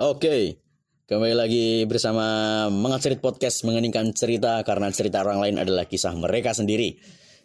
[0.00, 0.56] Oke,
[1.04, 2.24] kembali lagi bersama
[2.72, 6.96] Mengacerit Podcast mengeningkan cerita karena cerita orang lain adalah kisah mereka sendiri.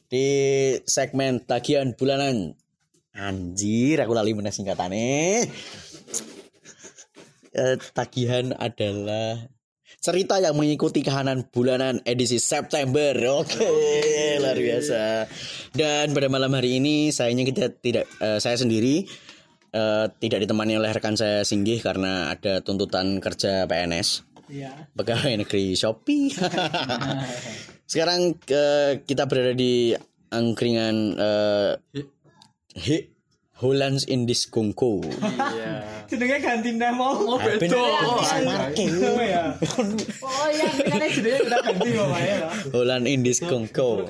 [0.07, 0.27] Di
[0.87, 2.55] segmen tagihan bulanan.
[3.11, 5.43] Anjir, aku lali mana singkatannya.
[7.51, 9.51] Eh, tagihan adalah
[9.99, 13.11] cerita yang mengikuti kahanan bulanan edisi September.
[13.43, 13.67] Oke,
[14.39, 15.27] luar biasa.
[15.75, 19.26] Dan pada malam hari ini sayangnya kita tidak eh, saya sendiri
[19.73, 24.27] eh, tidak ditemani oleh rekan saya Singgih karena ada tuntutan kerja PNS.
[24.47, 24.87] Iya.
[24.95, 26.31] Pegawai negeri Shopee.
[27.91, 29.91] Sekarang eh, kita berada di
[30.31, 31.71] angkringan eh,
[32.77, 33.16] Hi
[33.57, 35.01] Hollands Indies Kongko.
[36.05, 37.09] Jenenge ganti nama.
[37.09, 37.41] Oh.
[37.41, 39.01] Bisa marking.
[39.01, 39.57] Oh ya.
[40.21, 42.05] Oh iya, kan jenenge udah ganti ya.
[42.69, 44.05] Holland Indies Kongko.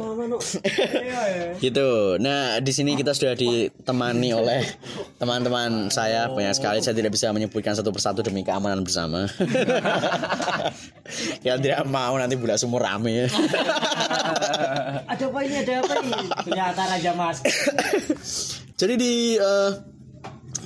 [0.67, 1.47] Iya ya.
[1.63, 2.19] gitu.
[2.19, 4.67] Nah, di sini kita sudah ditemani oleh
[5.15, 6.83] teman-teman saya banyak sekali.
[6.83, 9.31] Saya tidak bisa menyebutkan satu persatu demi keamanan bersama.
[11.39, 13.31] Kita tidak mau nanti budak sumur rame.
[15.07, 15.55] Ada apa ini?
[15.63, 16.19] Ada apa ini?
[16.43, 17.39] Ternyata Raja Mas.
[18.77, 19.71] Jadi di eh,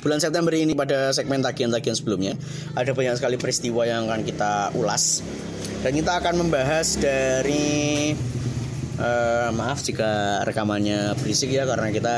[0.03, 2.35] bulan September ini pada segmen tagihan-tagihan sebelumnya
[2.75, 5.23] ada banyak sekali peristiwa yang akan kita ulas
[5.79, 8.11] dan kita akan membahas dari
[8.99, 12.15] eh, maaf jika rekamannya berisik ya karena kita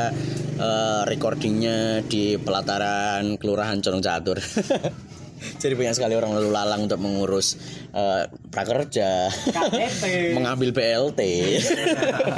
[0.57, 4.41] eh, recordingnya di pelataran Kelurahan Condong Catur.
[5.59, 7.55] Jadi banyak sekali orang lalu lalang untuk mengurus
[7.91, 10.03] eh, prakerja, KTP.
[10.37, 11.21] mengambil BLT.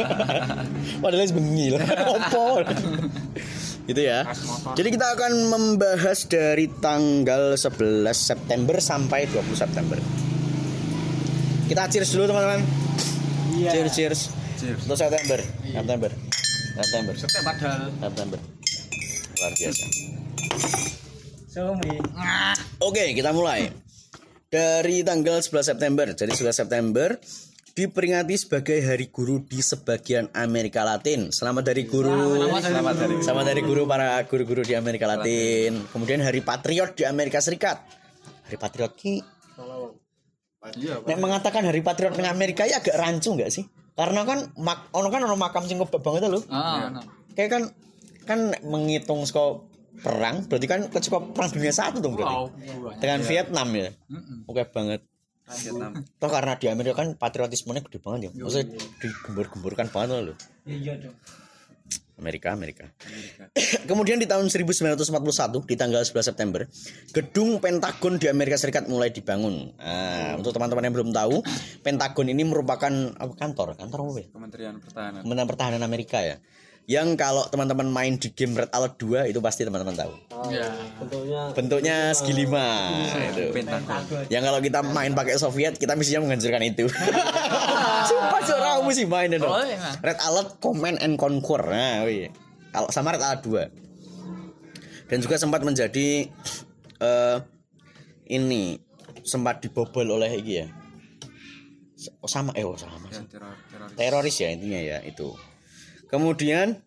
[1.02, 1.68] Padahal bengi.
[1.76, 2.62] Opo.
[3.86, 4.26] gitu ya.
[4.74, 9.98] Jadi kita akan membahas dari tanggal 11 September sampai 20 September.
[11.66, 12.62] Kita cheers dulu teman-teman.
[13.58, 13.72] Iya.
[13.74, 14.22] Cheers, cheers.
[14.62, 14.80] Cheers.
[14.86, 15.40] Untuk September.
[15.66, 16.12] September.
[16.76, 17.14] September.
[17.16, 17.82] September padahal.
[18.02, 18.40] September.
[19.36, 19.86] Luar biasa.
[21.56, 21.96] Sumi.
[22.86, 23.66] Oke, kita mulai.
[24.46, 26.06] Dari tanggal 11 September.
[26.14, 27.18] Jadi 11 September
[27.74, 31.34] diperingati sebagai Hari Guru di sebagian Amerika Latin.
[31.34, 32.46] Selamat dari guru.
[32.62, 33.18] Selamat dari.
[33.26, 35.82] Selamat dari guru para guru-guru di Amerika Latin.
[35.90, 37.82] Kemudian Hari Patriot di Amerika Serikat.
[38.46, 39.26] Hari Patriot ki
[41.10, 43.66] nek mengatakan Hari Patriot di Amerika ya agak rancu nggak sih?
[43.98, 46.46] Karena kan mak ono kan ono makam sing banget loh.
[46.54, 47.02] Ah,
[47.34, 47.64] Kayak kan
[48.30, 52.36] kan menghitung skop perang berarti kan skop perang dunia satu dong berarti.
[52.36, 52.98] Wow.
[53.00, 53.90] Dengan Vietnam ya.
[54.48, 55.02] Oke banget.
[55.46, 55.92] Vietnam.
[56.18, 58.32] Toh karena di Amerika kan patriotismenya gede banget ya.
[58.42, 58.68] Maksudnya
[59.02, 60.38] digembur-gemburkan banget loh.
[60.66, 61.16] Iya dong.
[62.16, 62.88] Amerika, Amerika.
[63.90, 65.12] Kemudian di tahun 1941
[65.68, 66.64] di tanggal 11 September,
[67.12, 69.76] gedung Pentagon di Amerika Serikat mulai dibangun.
[69.76, 71.44] Nah, untuk teman-teman yang belum tahu,
[71.84, 74.28] Pentagon ini merupakan apa kantor, kantor apa ya?
[74.32, 75.22] Kementerian Pertahanan.
[75.28, 76.40] Kementerian Pertahanan Amerika ya.
[76.86, 80.14] Yang kalau teman-teman main di game Red Alert 2 itu pasti teman-teman tahu.
[80.54, 80.70] Iya.
[81.58, 82.94] Bentuknya segi lima
[83.34, 83.50] itu.
[83.50, 84.22] Pentagon.
[84.30, 86.86] Yang kalau kita main pakai Soviet, kita mestinya menghancurkan itu.
[88.10, 89.50] Sumpah seorang mesti main itu.
[89.50, 89.98] Oh, iya.
[89.98, 91.66] Red Alert Command and Conquer.
[91.66, 92.30] Nah, wih.
[92.70, 95.10] Kalau sama Red Alert 2.
[95.10, 96.30] Dan juga sempat menjadi
[97.02, 97.38] eh
[98.30, 98.78] ini
[99.26, 100.68] sempat dibobol oleh iki ya.
[102.22, 103.98] Oh, sama eh oh, sama Ya, teror, teroris.
[103.98, 105.34] teroris ya intinya ya itu.
[106.16, 106.80] Kemudian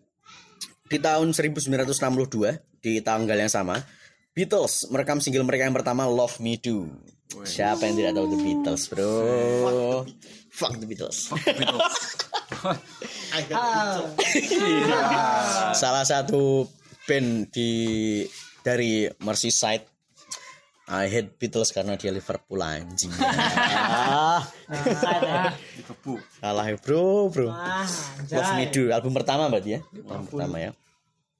[0.89, 1.69] di tahun 1962
[2.81, 3.77] di tanggal yang sama
[4.33, 6.89] Beatles merekam single mereka yang pertama Love Me Do.
[7.45, 9.13] Siapa yang tidak tahu The Beatles, Bro?
[10.49, 11.29] Fuck the Beatles.
[15.77, 16.65] Salah satu
[17.05, 18.25] band di
[18.65, 19.85] dari Merseyside
[20.89, 23.13] I hate Beatles karena dia Liverpool anjing.
[25.89, 26.13] Dikebu.
[26.37, 27.49] salah ya, Bro, Bro.
[27.49, 27.89] Ah,
[28.29, 30.71] Love Me Do album pertama berarti ya album pertama ya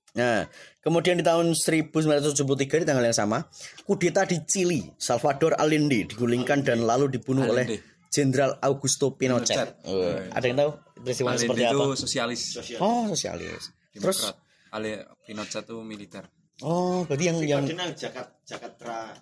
[0.10, 0.50] nah
[0.82, 3.46] kemudian di tahun 1973 di tanggal yang sama
[3.86, 7.86] kudeta di Chili Salvador Allende digulingkan dan lalu dibunuh oleh Allende.
[8.10, 9.86] Jenderal Augusto Pinochet, Pinochet.
[9.86, 12.42] Oh, ada yang tahu peristiwa Allende seperti itu apa sosialis.
[12.82, 14.36] oh sosialis terus Demokrat.
[14.74, 14.92] Ale
[15.30, 16.24] Pinochet itu militer.
[16.66, 19.14] oh berarti yang yang Jakarta Jakarta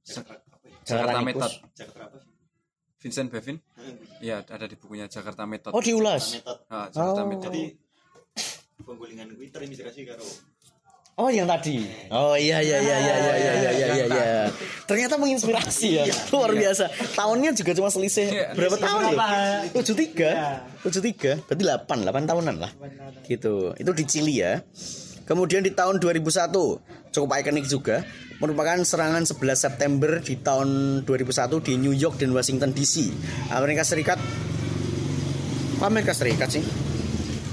[0.00, 0.78] Jakarta apa ya?
[0.80, 1.52] Jakarta Jakarta Method.
[1.76, 2.29] Jakarta apa sih?
[3.00, 3.56] Vincent Bevin?
[4.20, 5.72] Iya, ada di bukunya Jakarta Method.
[5.72, 6.60] oh diulas Metode.
[6.68, 7.26] Ah, Jakarta Oh.
[7.26, 7.48] Method.
[7.48, 7.62] Jadi
[8.80, 10.24] penggulingan kuwi terinspirasi karo
[11.16, 11.84] Oh yang tadi.
[12.08, 14.42] Oh iya iya iya iya iya iya iya iya iya.
[14.88, 16.04] Ternyata menginspirasi ya.
[16.32, 16.88] Luar biasa.
[17.12, 18.46] Tahunnya juga cuma selisih Iya.
[18.56, 19.12] berapa tahun ya?
[19.12, 19.84] Berapa?
[19.84, 20.80] 73.
[20.80, 21.44] 73.
[21.44, 22.72] Berarti 8, 8 tahunan lah.
[23.24, 23.76] Gitu.
[23.76, 24.64] Itu di Chili ya.
[25.30, 26.50] Kemudian di tahun 2001
[27.14, 28.02] cukup ikonik juga
[28.42, 33.14] merupakan serangan 11 September di tahun 2001 di New York dan Washington DC.
[33.54, 34.18] Amerika Serikat
[35.78, 36.66] Amerika Serikat sih?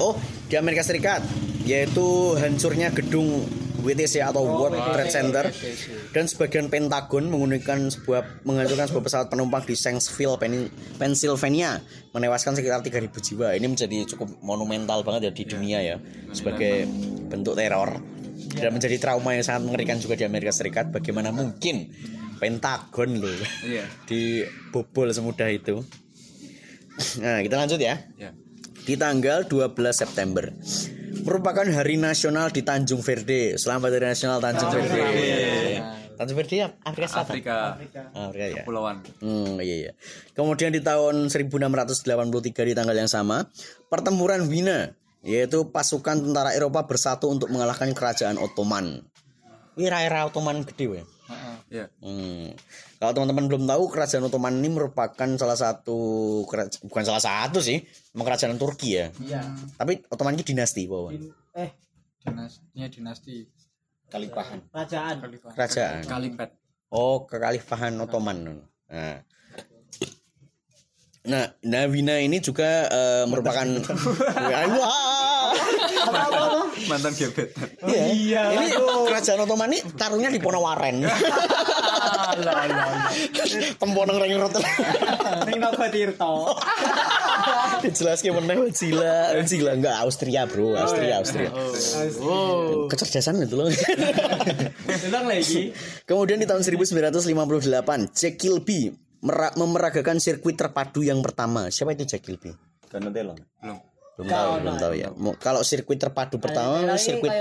[0.01, 0.18] Oh,
[0.50, 1.21] di Amerika Serikat
[1.69, 3.45] yaitu hancurnya gedung
[3.85, 5.45] WTC atau World Trade Center
[6.12, 11.77] dan sebagian Pentagon menggunakan sebuah menghancurkan sebuah pesawat penumpang di Shanksville, Pen- Pennsylvania,
[12.12, 13.53] menewaskan sekitar 3.000 jiwa.
[13.53, 15.95] Ini menjadi cukup monumental banget ya di dunia ya
[16.33, 16.89] sebagai
[17.27, 18.00] bentuk teror
[18.57, 20.89] dan menjadi trauma yang sangat mengerikan juga di Amerika Serikat.
[20.89, 21.91] Bagaimana mungkin
[22.38, 23.33] Pentagon loh
[23.65, 23.85] Iya.
[24.09, 25.81] dibobol semudah itu?
[27.21, 28.33] Nah, kita lanjut ya Ya.
[28.85, 30.50] di tanggal 12 September
[31.21, 33.59] merupakan hari nasional di Tanjung Verde.
[33.59, 35.83] Selamat hari nasional Tanjung Verde.
[36.18, 37.25] Tanjung Verde Afrika Selatan.
[37.30, 37.56] Afrika
[38.15, 38.63] Afrika ya.
[38.63, 39.03] Kepulauan.
[39.21, 39.91] Hmm, iya iya.
[40.33, 43.45] Kemudian di tahun 1683 di tanggal yang sama,
[43.91, 44.97] pertempuran Wina
[45.27, 49.03] yaitu pasukan tentara Eropa bersatu untuk mengalahkan kerajaan Ottoman.
[49.75, 51.06] Ini era Ottoman gede weh.
[51.68, 51.91] Ya.
[52.00, 52.56] Hmm.
[52.97, 56.00] Kalau teman-teman belum tahu kerajaan Ottoman ini merupakan salah satu
[56.47, 57.83] keraj- bukan salah satu sih,
[58.15, 59.12] emang kerajaan Turki ya.
[59.19, 59.44] Iya.
[59.75, 61.19] Tapi Ottoman ini dinasti, Wawan.
[61.53, 61.69] Eh,
[62.23, 63.44] Dinastinya dinasti
[64.07, 64.71] Kalipahan.
[64.71, 65.15] kerajaan.
[65.51, 66.07] Kerajaan.
[66.07, 66.50] Kalimpet.
[66.88, 68.63] Oh, kekhalifahan Ottoman.
[68.88, 69.19] Nah.
[71.27, 73.68] Nah, nah Wina ini juga eh, merupakan
[74.80, 75.06] Wah.
[76.88, 77.68] Mantan gebetan.
[77.88, 78.54] Iya.
[78.54, 81.04] Ini kerajaan Ottoman ini taruhnya di Ponowaren.
[83.81, 84.54] Temponeng ring rot.
[85.48, 86.56] Ning Naga Tirto.
[87.83, 89.38] Dijelaske meneh Wajila.
[89.38, 90.77] Wajila enggak Austria, Bro.
[90.77, 91.50] Austria, Austria.
[92.21, 92.89] Oh.
[92.89, 93.69] Kecerdasan itu loh.
[95.07, 95.71] Ulang lagi.
[96.04, 101.69] Kemudian di tahun 1958, Jack Kilby mera- memeragakan sirkuit terpadu yang pertama.
[101.69, 102.54] Siapa itu Jack Kilby?
[102.88, 103.36] Donatello.
[103.62, 103.77] Belum.
[104.17, 105.09] Belum tahu, belum tahu ya.
[105.37, 107.31] Kalau sirkuit terpadu pertama Kayaknya- sirkuit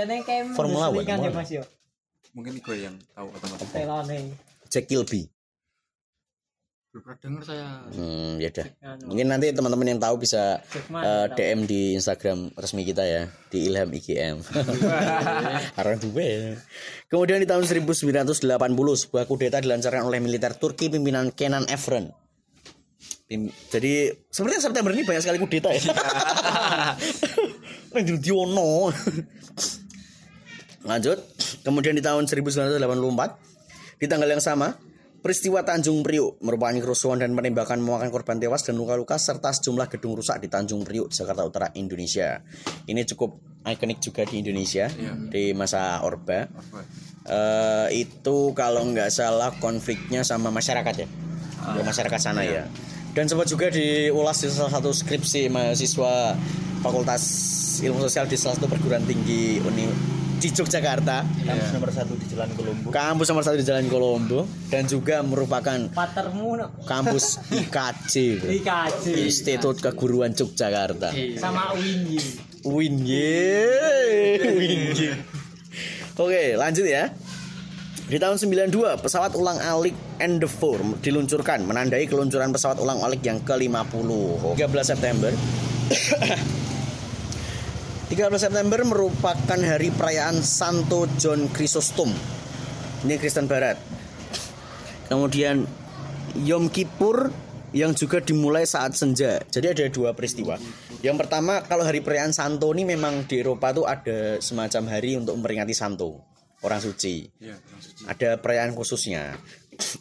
[0.53, 1.01] Formula One.
[1.03, 1.17] Ya
[1.51, 1.63] yo.
[2.31, 3.65] Mungkin gue yang tahu otomatis.
[3.67, 4.19] Telone.
[4.69, 5.25] Jack Kilby.
[6.87, 8.67] belum pernah dengar saya Hmm, ya udah.
[9.05, 11.25] Mungkin nanti teman-teman yang tahu bisa Jackman, eh.
[11.29, 14.41] DM di Instagram resmi kita ya di Ilham IGM.
[15.77, 16.57] Harus duwe.
[17.05, 18.33] Kemudian di tahun 1980
[18.97, 22.09] sebuah kudeta dilancarkan oleh militer Turki pimpinan Kenan Evren.
[23.71, 25.81] Jadi sebenarnya September ini banyak sekali kudeta ya.
[27.93, 28.93] Nang Diono.
[30.87, 31.19] Lanjut.
[31.65, 34.77] Kemudian di tahun 1984 di tanggal yang sama
[35.19, 40.15] peristiwa Tanjung Priuk merupakan kerusuhan dan penembakan memakan korban tewas dan luka-luka serta sejumlah gedung
[40.15, 42.39] rusak di Tanjung Priuk, Jakarta Utara, Indonesia.
[42.87, 44.87] Ini cukup ikonik juga di Indonesia
[45.27, 46.47] di masa Orba.
[46.47, 46.79] Apa?
[47.27, 51.07] Eh, itu kalau nggak salah konfliknya sama masyarakat ya,
[51.57, 52.65] Ya, masyarakat sana ya.
[53.11, 56.37] Dan sempat juga diulas di salah satu skripsi mahasiswa
[56.85, 57.23] Fakultas
[57.81, 59.89] Ilmu Sosial di salah satu perguruan tinggi Uni
[60.37, 61.25] di Yogyakarta.
[61.25, 62.87] Kampus nomor satu di Jalan Kolombo.
[62.93, 64.39] Kampus nomor satu di Jalan Kolombo
[64.69, 66.69] dan juga merupakan Patermu no.
[66.85, 68.49] kampus IKJ, bro.
[68.53, 69.05] IKJ.
[69.17, 71.09] Institut Keguruan Yogyakarta.
[71.41, 72.21] sama Wingi.
[72.69, 73.65] Win ye.
[74.45, 75.11] Win ye.
[76.17, 77.09] Oke, lanjut ya.
[78.07, 84.07] Di tahun 92, pesawat ulang alik Endeavour diluncurkan menandai keluncuran pesawat ulang alik yang ke-50.
[84.55, 85.31] 13 September
[88.07, 92.07] 13 September merupakan hari perayaan Santo John Chrysostom.
[93.03, 93.75] Ini Kristen Barat.
[95.11, 95.67] Kemudian
[96.47, 97.27] Yom Kippur
[97.75, 99.43] yang juga dimulai saat senja.
[99.51, 100.55] Jadi ada dua peristiwa.
[101.03, 105.35] Yang pertama kalau hari perayaan Santo ini memang di Eropa tuh ada semacam hari untuk
[105.35, 106.26] memperingati Santo,
[106.65, 107.29] orang suci.
[107.37, 108.03] Iya, orang suci.
[108.07, 109.37] Ada perayaan khususnya.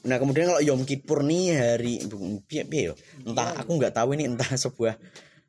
[0.08, 4.96] Nah kemudian kalau Yom Kippur nih hari entah aku nggak tahu ini entah sebuah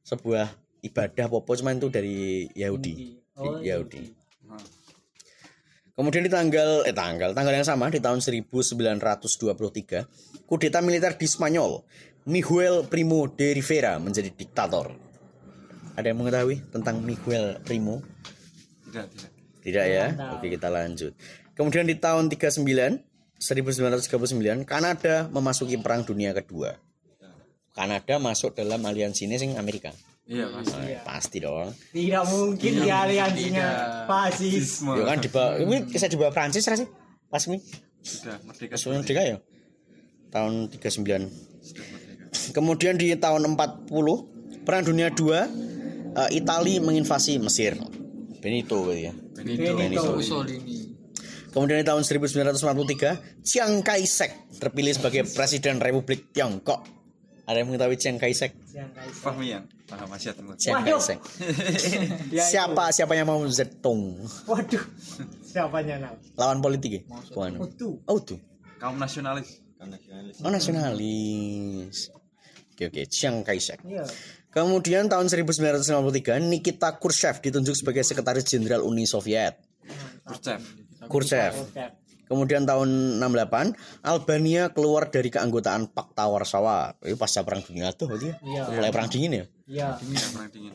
[0.04, 0.46] sebuah
[0.84, 3.16] ibadah apa cuman itu dari Yahudi.
[3.38, 4.18] Oh, Yahudi.
[5.98, 11.82] Kemudian di tanggal eh tanggal tanggal yang sama di tahun 1923, kudeta militer di Spanyol,
[12.30, 14.94] Miguel Primo de Rivera menjadi diktator.
[15.98, 18.06] Ada yang mengetahui tentang Miguel Primo?
[18.86, 19.37] Tidak, tidak.
[19.68, 20.16] Tidak ya?
[20.16, 20.40] tahu.
[20.40, 21.12] Oke, kita lanjut.
[21.52, 22.64] Kemudian di tahun 39,
[23.44, 26.72] 1939, Kanada memasuki Perang Dunia Kedua.
[27.76, 29.92] Kanada masuk dalam aliansi ini sing Amerika.
[30.28, 30.76] Iya, pasti.
[30.76, 31.70] Nah, pasti dong.
[31.92, 33.68] Tidak mungkin di aliansinya
[34.08, 34.84] fasis.
[34.84, 36.88] Ya kan di bawah ini kisah di bawah Prancis ra sih?
[37.28, 37.60] Pas ini.
[38.04, 38.76] Sudah merdeka.
[38.76, 39.38] Sudah merdeka ya?
[40.32, 41.32] Tahun 39.
[41.64, 42.24] Sudah merdeka.
[42.56, 43.88] Kemudian di tahun 40
[44.68, 45.48] Perang Dunia II eh,
[46.36, 47.80] Itali menginvasi Mesir.
[48.44, 49.14] Benito gitu ya.
[49.38, 49.78] Benito.
[49.78, 50.12] Benito.
[50.14, 50.78] Mussolini
[51.48, 56.86] Kemudian di tahun 1943 Chiang Kai-shek terpilih sebagai Presiden Republik Tiongkok.
[57.48, 58.54] Ada yang mengetahui Chiang Kai-shek?
[58.76, 59.64] Yang kayak- Fahmian.
[59.88, 60.54] Paham Asia Timur.
[60.60, 60.84] Chiang.
[60.84, 61.18] Kai-shek.
[62.36, 62.52] Ya, itu.
[62.52, 64.20] Siapa siapa yang mau Zedong?
[64.46, 64.84] Waduh.
[65.42, 66.14] Siapanya now?
[66.36, 67.02] Lawan politik ya?
[67.08, 67.58] Bukan.
[67.58, 67.94] Oh tuh.
[68.06, 68.38] Oh tuh.
[68.78, 69.64] Kaum nasionalis.
[69.80, 70.36] Kan nasionalis.
[70.44, 71.98] Oh nasionalis.
[72.76, 73.82] Oke oke, Chiang Kai-shek.
[73.82, 74.06] Iya.
[74.58, 79.62] Kemudian tahun 1953 Nikita Khrushchev ditunjuk sebagai Sekretaris Jenderal Uni Soviet.
[80.26, 80.66] Khrushchev.
[81.06, 81.54] Khrushchev.
[82.26, 86.98] Kemudian tahun 68 Albania keluar dari keanggotaan Pakta Warsawa.
[87.06, 88.66] Itu pasca perang dunia tuh berarti ya?
[88.74, 89.46] Mulai perang dingin ya.
[89.70, 89.88] Iya.
[90.02, 90.74] Ya perang dingin.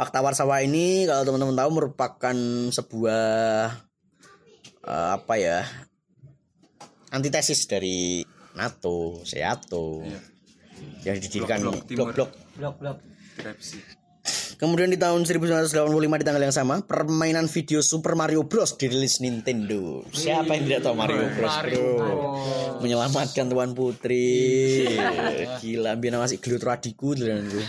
[0.00, 2.36] Pakta Warsawa ini kalau teman-teman tahu merupakan
[2.72, 3.24] sebuah
[4.80, 5.60] eh, apa ya?
[7.12, 8.24] antitesis dari
[8.56, 10.08] NATO, SEATO.
[10.08, 10.20] Iya.
[11.04, 12.98] Yang didirikan Blok-blok blok-blok Blok-blok.
[13.34, 14.04] Grepsi.
[14.56, 20.00] Kemudian di tahun 1985 di tanggal yang sama, permainan video Super Mario Bros dirilis Nintendo.
[20.14, 22.16] Siapa yang tidak tahu Mario Bros, Mario Bro?
[22.80, 24.88] Menyelamatkan Tuan Putri.
[25.60, 27.62] Gila, biar masih gelut gue.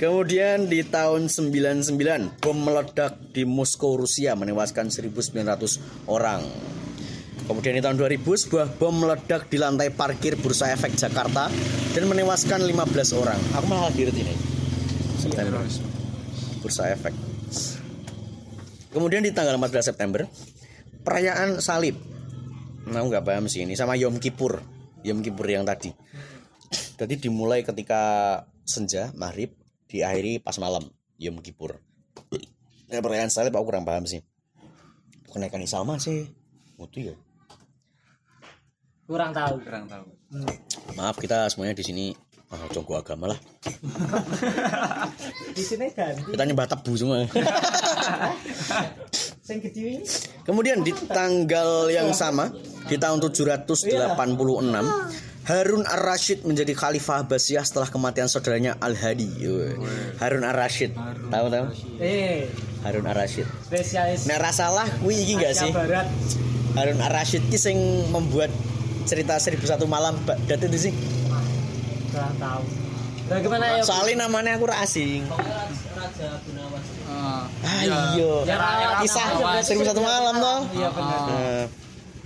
[0.00, 6.40] Kemudian di tahun 99, bom meledak di Moskow, Rusia menewaskan 1900 orang.
[7.50, 11.50] Kemudian di tahun 2000, sebuah bom meledak di lantai parkir Bursa Efek Jakarta
[11.90, 13.34] dan menewaskan 15 orang.
[13.58, 14.38] Aku malah hadir ini.
[15.18, 15.58] September.
[15.58, 15.90] Terorisme.
[16.62, 17.10] Bursa Efek.
[18.94, 20.30] Kemudian di tanggal 14 September,
[21.02, 21.98] perayaan salib.
[22.86, 24.62] Nah, nggak paham sih ini sama Yom Kippur.
[25.02, 25.90] Yom Kippur yang tadi.
[26.70, 29.58] Tadi dimulai ketika senja, maghrib,
[29.90, 30.86] diakhiri pas malam,
[31.18, 31.82] Yom Kippur.
[32.94, 34.22] Nah, perayaan salib aku kurang paham sih.
[35.34, 36.30] Kenaikan Salma sih.
[36.78, 37.18] Mutu ya.
[39.10, 39.58] Kurang tahu.
[39.66, 40.06] Kurang tahu.
[40.94, 42.14] Maaf kita semuanya di sini
[42.54, 43.38] ah, jonggo agama lah.
[45.58, 46.30] Di sini ganti.
[46.30, 47.26] Kita nyembah tebu semua.
[49.50, 50.06] Sing gede ini.
[50.46, 52.54] Kemudian di tanggal yang sama
[52.86, 53.66] di tahun 786
[55.50, 59.26] Harun ar-Rasyid menjadi khalifah Abbasiyah setelah kematian saudaranya Al-Hadi.
[60.22, 60.94] Harun ar-Rasyid.
[61.26, 61.66] Tahu tahu?
[61.98, 62.46] Eh,
[62.86, 63.50] Harun ar-Rasyid.
[63.66, 65.74] spesialis Nek ra salah kuwi iki gak sih?
[65.74, 66.06] Barat.
[66.78, 68.54] Harun ar-Rasyid ki sing membuat
[69.06, 70.92] cerita 1001 malam Baghdad itu sih.
[72.10, 72.62] Kurang tahu.
[73.30, 73.82] Bagaimana ya?
[73.86, 75.22] Soalnya namanya aku asing.
[75.30, 76.82] Raja Gunawan.
[77.06, 77.98] Ah, Ah iya.
[78.18, 78.32] iya.
[78.42, 78.56] Ya,
[79.06, 79.62] Kisah Gunawan.
[79.62, 80.58] 1001 malam toh.
[80.74, 81.20] Iya benar.
[81.30, 81.64] Nah,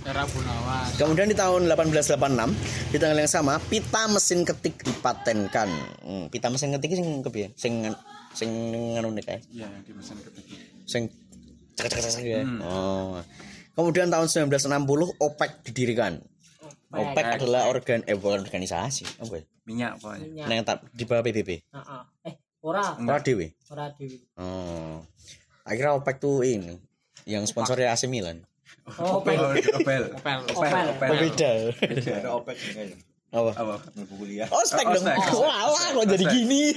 [0.05, 0.85] Era Gunawan.
[0.97, 2.53] Kemudian di tahun 1886
[2.89, 5.69] di tanggal yang sama pita mesin ketik dipatenkan.
[6.01, 7.53] Hmm, pita mesin ketik sing kepiye?
[7.53, 7.85] Sing
[8.33, 8.49] sing
[8.97, 9.39] nganu nih kae.
[9.53, 10.45] Iya, yang dimesan ketik.
[10.89, 11.09] Sing
[11.77, 12.41] cek cek cek ya.
[12.65, 13.21] Oh.
[13.75, 16.17] Kemudian tahun 1960 OPEC didirikan.
[16.95, 19.43] OPEC adalah organ eh bukan organisasi, apa ya?
[19.65, 20.25] Minyak pokoknya.
[20.25, 20.45] Minyak.
[20.45, 21.49] Nah, yang tak di bawah PBB.
[21.59, 22.01] Heeh.
[22.23, 23.47] Eh, ora, Ora dhewe.
[23.67, 24.17] ora dewi.
[24.37, 25.03] Oh.
[25.63, 26.77] Akhirnya OPEC tuh ini
[27.25, 28.45] yang sponsornya AC Milan.
[29.01, 29.41] Oh, Opel.
[29.73, 30.03] Opel.
[30.13, 30.39] Opel.
[30.53, 31.09] Opel.
[31.09, 31.51] Oh, beda.
[31.81, 32.97] Ada opek enggak ya?
[33.35, 33.51] Apa?
[33.51, 33.75] Apa?
[34.07, 34.47] Kuliah.
[34.47, 35.09] Oh, spek Oh, dong.
[35.41, 36.71] Walah, kok jadi gini.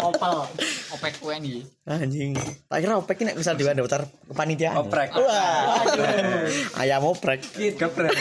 [0.00, 0.36] Opel.
[0.94, 1.60] Opek WNI.
[1.84, 2.32] Anjing.
[2.70, 4.78] Tak kira OPEC ini bisa dibawa daftar kepanitiaan.
[4.80, 5.10] Oprek.
[5.12, 5.82] Wah.
[6.78, 7.42] Ayam oprek.
[7.52, 8.14] Geprek.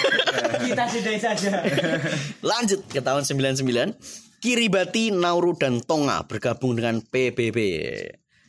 [0.68, 1.52] Kita sudahi saja.
[2.52, 3.64] Lanjut ke tahun 99.
[4.38, 7.58] Kiribati, Nauru dan Tonga bergabung dengan PBB.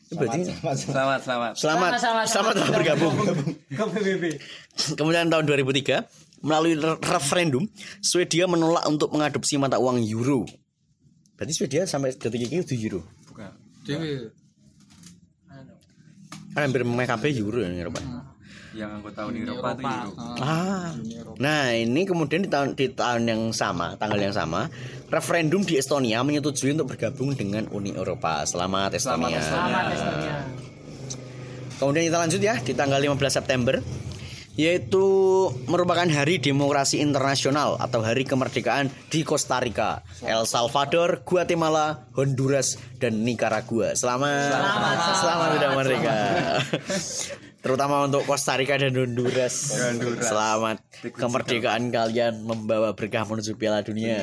[0.09, 0.41] Berarti
[0.77, 1.53] Selamat, selamat.
[1.55, 2.21] selamat Sama-sama.
[2.25, 3.15] selamat telah bergabung.
[3.69, 4.25] Ke PBB.
[4.97, 6.05] Kemudian tahun 2003
[6.41, 7.65] melalui re- referendum
[7.99, 10.49] Swedia menolak untuk mengadopsi mata uang euro.
[11.35, 13.05] Berarti Swedia sampai detik ini itu euro.
[13.29, 13.53] Bukan.
[13.85, 14.33] Dewi.
[16.49, 18.01] Kan hampir MKB euro ya Eropa.
[18.77, 20.41] Yang anggota Uni Eropa itu Euro.
[20.45, 20.93] Ah.
[21.41, 24.69] Nah, ini kemudian di tahun di tahun yang sama, tanggal yang sama,
[25.09, 28.45] referendum di Estonia menyetujui untuk bergabung dengan Uni Eropa.
[28.45, 29.41] Selamat Estonia.
[29.41, 30.37] Selamat Estonia.
[31.79, 33.79] Kemudian kita lanjut ya di tanggal 15 September
[34.59, 35.07] yaitu
[35.71, 43.23] merupakan Hari Demokrasi Internasional atau Hari Kemerdekaan di Costa Rica, El Salvador, Guatemala, Honduras, dan
[43.23, 43.95] Nicaragua.
[43.95, 44.51] Selamat
[45.15, 46.19] selamat, sudah merdeka.
[47.59, 49.75] Terutama untuk Costa Rica dan Honduras.
[49.75, 50.31] Honduras.
[50.31, 54.15] Selamat kemerdekaan kalian membawa berkah menuju Piala Dunia.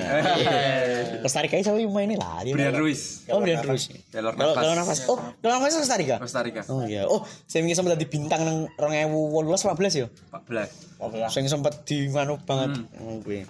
[1.19, 2.47] Costa Rica siapa yang main ini lah?
[2.47, 3.27] Dia Brian Ruiz.
[3.27, 3.91] Oh, Brian Ruiz.
[4.07, 4.55] Kalau Navas.
[4.55, 4.99] kalau nafas.
[5.11, 6.15] Oh, kalau nafas Costa Rica.
[6.15, 6.61] Costa Rica.
[6.71, 7.03] Oh iya.
[7.11, 10.07] Oh, saya ingin sempat di bintang nang 2018 14 ya.
[10.31, 11.27] 14.
[11.27, 12.87] Saya sempat di mana banget.
[13.03, 13.43] Oh, gue.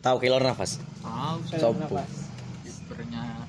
[0.00, 0.80] Tahu Keylor Nafas.
[1.04, 2.00] Tahu Sopo.
[2.64, 3.44] kipernya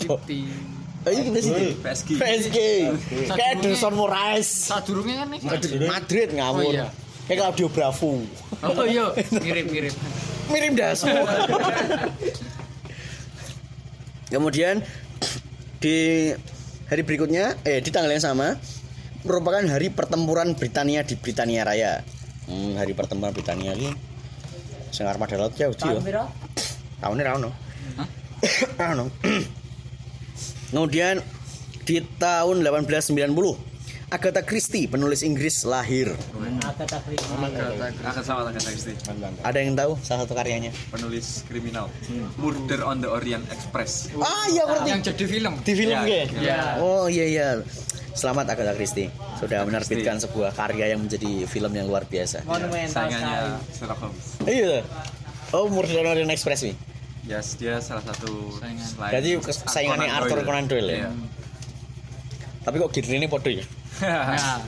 [0.00, 0.48] City.
[1.10, 1.52] Iya kita sih.
[1.80, 2.08] PSG.
[2.16, 2.58] PSG.
[3.32, 4.48] Kayak Edson Moraes.
[4.68, 5.40] Sadurunge kan nih.
[5.88, 6.62] Madrid ngawur.
[6.64, 6.88] Oh, iya.
[7.28, 8.24] Kayak Claudio Bravo.
[8.64, 9.92] Oh iya, mirip-mirip.
[10.48, 11.12] Mirip dasmu.
[14.28, 14.80] Kemudian
[15.80, 16.32] di
[16.88, 18.56] hari berikutnya, eh di tanggal yang sama
[19.24, 22.00] merupakan hari pertempuran Britania di Britania Raya.
[22.48, 23.92] Hmm, hari pertempuran Britania ini
[24.88, 26.00] sing armada laut ya uji Tahun yo.
[26.00, 26.24] piro?
[26.98, 27.50] Tahunnya ra ono.
[28.80, 29.04] Ra ono.
[30.68, 31.24] Kemudian
[31.88, 33.68] di tahun 1890
[34.08, 36.16] Agatha Christie, penulis Inggris lahir.
[36.64, 37.28] Agatha Christie.
[38.08, 38.96] Akan sama Agatha Christie.
[39.44, 40.72] Ada yang tahu salah satu karyanya?
[40.88, 41.92] Penulis kriminal.
[42.40, 44.08] Murder on the Orient Express.
[44.16, 45.52] Ah iya berarti Yang jadi film.
[45.60, 46.24] di film ya?
[46.24, 46.60] iya.
[46.80, 47.48] Oh iya iya.
[48.16, 52.48] Selamat Agatha Christie sudah menerbitkan sebuah karya yang menjadi film yang luar biasa.
[52.48, 52.88] Monumental.
[52.88, 54.24] Saingannya Sherlock Holmes.
[54.48, 54.88] Iya.
[55.52, 56.76] Oh, Murder on Express nih.
[57.28, 59.44] Yes, dia salah satu Saingan.
[59.44, 60.40] kes- saingannya Arthur.
[60.48, 60.96] Conan Doyle ya?
[61.04, 61.10] Iya.
[62.64, 63.64] Tapi kok gitu ini podo ya?
[64.00, 64.64] Nah.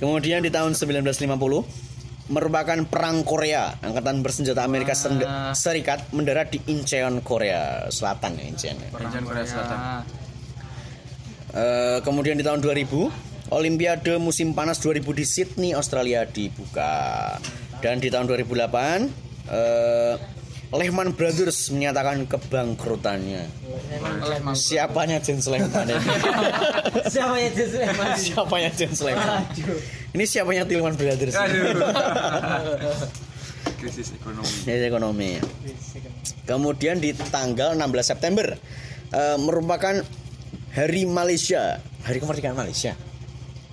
[0.00, 1.30] Kemudian di tahun 1950
[2.30, 3.76] merupakan perang Korea.
[3.78, 5.52] Angkatan bersenjata Amerika Wah.
[5.52, 8.76] Serikat mendarat di Incheon, Korea Selatan ya Incheon.
[8.78, 8.88] ya.
[8.96, 9.78] Incheon Korea Selatan.
[11.50, 13.10] Eh, kemudian di tahun 2000
[13.50, 17.34] Olimpiade musim panas 2000 di Sydney, Australia dibuka.
[17.82, 19.10] Dan di tahun 2008
[19.50, 20.14] eh,
[20.70, 23.42] Lehman Brothers menyatakan kebangkrutannya.
[24.22, 24.54] Oleh Mang.
[24.54, 25.98] Siapanya James Lehman ini?
[27.10, 28.14] Siapa ya Yesus Emang?
[28.14, 29.42] siapanya James Lehman?
[30.14, 31.34] Ini siapanya Tillman Brothers?
[31.34, 31.74] Aduh.
[33.82, 34.46] Krisis ekonomi.
[34.70, 35.30] Ini ekonomi.
[36.46, 38.54] Kemudian di tanggal 16 September
[39.10, 39.98] eh, merupakan
[40.70, 42.94] Hari Malaysia, Hari Kemerdekaan Malaysia.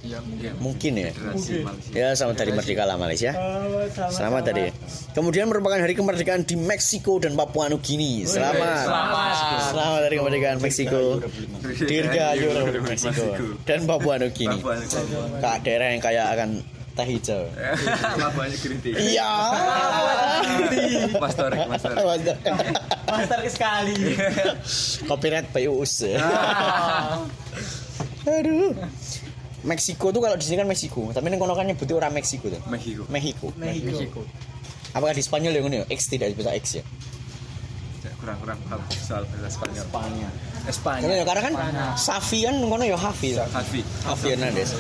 [0.05, 0.51] Iya mungkin.
[0.61, 1.09] Mungkin ya.
[1.09, 1.91] Malaysia.
[1.97, 3.31] Ya, selamat hari merdeka lah Malaysia.
[4.13, 4.69] Selamat tadi.
[5.17, 8.21] Kemudian merupakan hari kemerdekaan di Meksiko dan Papua Nugini.
[8.29, 8.85] Selamat.
[9.73, 11.25] Selamat hari kemerdekaan Meksiko.
[11.81, 13.25] Dirgahayu Republik Meksiko
[13.65, 14.61] dan Papua Nugini.
[14.61, 15.41] Papua Nugini.
[15.41, 16.49] Kak daerah yang kaya akan
[16.97, 17.41] teh hijau.
[18.61, 19.17] Green tea.
[19.17, 19.31] Iya.
[21.17, 22.05] Pastorik, pastorik.
[23.09, 24.13] Master sekali.
[25.09, 26.05] Copyright by Uus.
[28.25, 28.73] Aduh.
[29.67, 32.61] Meksiko tuh kalau di sini kan Meksiko, tapi ini kono kan nyebutnya orang Meksiko tuh.
[32.71, 33.03] Mexico.
[33.11, 33.47] Mexico.
[33.59, 34.21] Mexico.
[34.95, 35.85] Apakah di Spanyol ya ngono ya?
[35.91, 36.83] X tidak bisa X ya?
[38.17, 39.85] Kurang-kurang paham soal bahasa Spanyol.
[40.71, 41.03] Spanyol.
[41.03, 41.53] Karena, ya, karena kan
[41.99, 43.35] Safi kan kono ya Hafi.
[43.35, 43.81] Hafi.
[44.07, 44.71] Hafi Hernandez.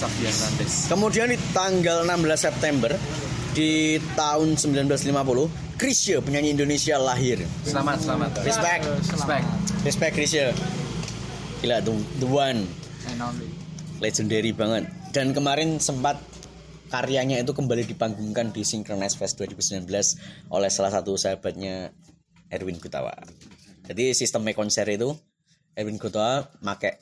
[0.00, 0.72] Xavi Hernandez.
[0.88, 2.90] Kemudian di tanggal 16 September
[3.52, 7.44] di tahun 1950, Chrisye penyanyi Indonesia lahir.
[7.66, 8.30] Selamat, selamat.
[8.40, 9.46] Respect, Respect.
[9.84, 10.46] respect Chrisye.
[11.60, 11.92] Gila the,
[12.24, 12.64] the one,
[13.08, 13.48] And only.
[14.00, 14.88] legendary banget.
[15.12, 16.16] Dan kemarin sempat
[16.88, 19.86] karyanya itu kembali dipanggungkan di Synchronize Fest 2019
[20.50, 21.92] oleh salah satu sahabatnya
[22.50, 23.14] Erwin Gutawa.
[23.86, 25.14] Jadi sistemnya konser itu
[25.76, 26.98] Erwin Gutawa make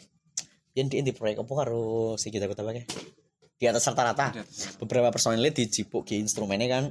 [0.77, 2.87] yang di di proyek apa karo si kita Gutawa kayak
[3.59, 4.39] di atas rata-rata
[4.79, 6.85] beberapa personilnya dijipuk ke instrumennya kan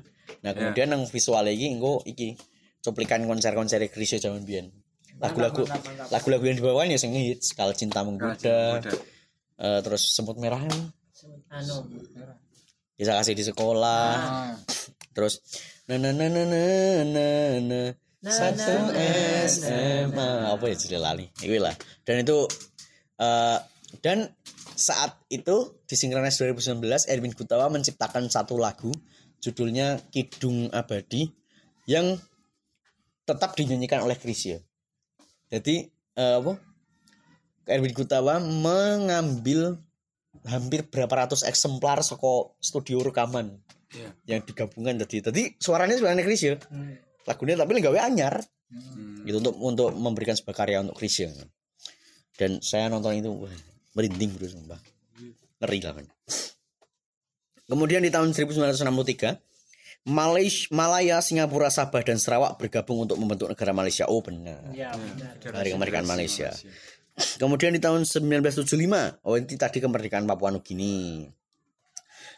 [0.44, 2.36] nah kemudian yang visual lagi engko iki
[2.84, 4.68] cuplikan konser-konser Krisya zaman biyen
[5.18, 5.66] lagu-lagu
[6.14, 8.82] lagu-lagu yang dibawakan ya sing hits kal cinta menggoda
[9.58, 10.62] eh, terus semut merah.
[10.62, 10.82] Ya.
[11.52, 11.90] Anu.
[12.98, 14.10] bisa kasih di sekolah.
[14.18, 14.54] Ah,
[15.14, 15.42] terus
[15.86, 16.66] na na na na na
[17.06, 17.28] na
[17.62, 17.80] na
[18.26, 18.90] satu
[19.46, 21.26] SMA apa ya jadi lali?
[21.38, 21.78] Itu lah.
[22.02, 22.50] Dan itu
[23.22, 23.58] eh,
[24.02, 24.30] dan
[24.78, 28.94] saat itu di Synchronize 2019 Erwin Gutawa menciptakan satu lagu
[29.42, 31.26] judulnya Kidung Abadi
[31.90, 32.18] yang
[33.26, 34.62] tetap dinyanyikan oleh Krisya
[35.48, 35.76] jadi
[36.18, 36.60] eh, apa
[37.68, 39.80] Erwin Gutawa mengambil
[40.48, 43.60] hampir berapa ratus eksemplar soko studio rekaman
[43.96, 44.10] Iya.
[44.28, 45.24] yang digabungkan tadi.
[45.24, 46.60] Tadi suaranya sebenarnya Krisya.
[47.24, 48.44] Lagunya tapi nggak anyar.
[48.68, 49.24] Hmm.
[49.24, 51.32] Gitu untuk untuk memberikan sebuah karya untuk Krisya.
[52.36, 53.56] Dan saya nonton itu wah,
[53.96, 54.80] merinding bro sumpah.
[55.64, 56.06] Ngeri lah kan.
[57.68, 59.40] Kemudian di tahun 1963
[60.08, 64.08] Malaysia, Malaya, Singapura, Sabah dan Sarawak bergabung untuk membentuk negara Malaysia.
[64.08, 64.72] Oh benar.
[64.72, 65.36] Ya, benar.
[65.44, 66.56] Hari kemerdekaan Malaysia.
[67.36, 71.28] Kemudian di tahun 1975, oh ini tadi kemerdekaan Papua Nugini.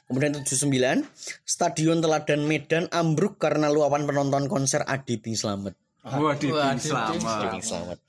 [0.09, 1.05] Kemudian 79,
[1.45, 5.77] Stadion Teladan Medan ambruk karena luapan penonton konser Adi Bing Slamet.
[6.01, 6.89] Wah, Didi Wah, Didi.
[6.89, 7.51] Adi selamat.
[7.53, 7.99] Bing Slamet.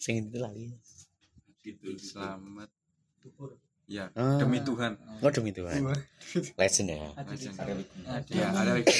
[0.00, 0.72] Sing itu lagi.
[1.60, 2.72] Didi selamat.
[3.84, 4.40] Ya, Ah.
[4.40, 4.96] demi Tuhan.
[5.20, 5.76] Oh demi Tuhan.
[6.56, 6.96] Legend ya.
[8.32, 8.88] Ya, ada lagi.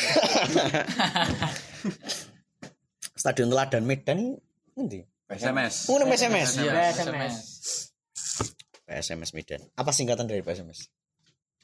[3.14, 4.32] Stadion Teladan Medan ini
[4.76, 4.98] nanti.
[5.24, 5.88] SMS.
[5.88, 6.60] Oh, nama SMS.
[6.60, 7.34] Iya, SMS.
[8.84, 9.64] PSMS Medan.
[9.72, 10.92] Apa singkatan dari PSMS?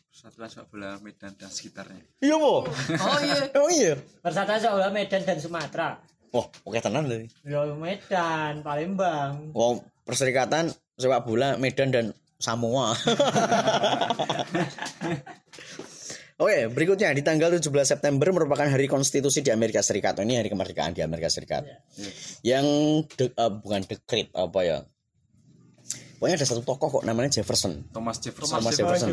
[0.09, 2.01] Persatuan Sepak Bola Medan dan sekitarnya.
[2.19, 2.65] Iya, Po.
[2.65, 3.37] Oh iya.
[3.61, 3.93] Oh iya.
[4.25, 6.01] Persatuan Seolah Medan dan Sumatera.
[6.33, 7.29] Oh, oke tenan tadi.
[7.45, 9.53] Ya Medan, Palembang.
[9.53, 12.07] Oh, perserikatan sepak bola Medan dan
[12.41, 12.97] Samoa.
[16.41, 20.17] Oke, berikutnya di tanggal 17 September merupakan hari konstitusi di Amerika Serikat.
[20.17, 21.69] Oh, Ini hari kemerdekaan di Amerika Serikat.
[22.41, 22.65] Yang
[23.13, 24.79] de- eh, bukan dekret apa ya?
[26.17, 27.85] Pokoknya ada satu tokoh kok namanya Jefferson.
[27.93, 28.57] Thomas Jefferson.
[28.57, 29.13] Thomas Jefferson.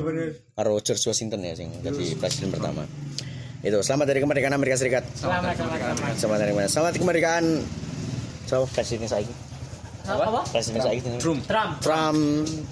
[0.55, 2.87] Karo George Washington ya sing jadi presiden pertama.
[3.59, 5.03] Itu selamat dari kemerdekaan Amerika Serikat.
[5.15, 6.15] Selamat, selamat, selamat.
[6.15, 6.71] Selamat dari kemerdekaan.
[6.71, 7.45] Selamat kemerdekaan.
[8.47, 9.46] So, presiden saiki.
[10.07, 10.41] Apa?
[10.47, 11.09] Presiden saiki.
[11.19, 11.41] Trump.
[11.43, 11.71] Trump.
[11.83, 12.19] Trump,